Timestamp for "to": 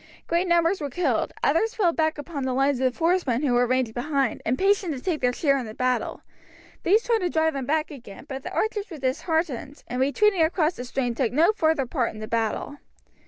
4.95-4.99, 7.19-7.29